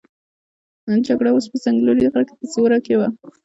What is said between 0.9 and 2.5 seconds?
جګړه اوس په څنګلوري غره کې په